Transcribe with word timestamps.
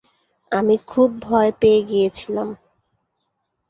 আমি 0.51 0.75
খুব 0.87 1.09
ভয়ে 1.21 1.51
পেয়েগেছিলাম। 1.61 2.49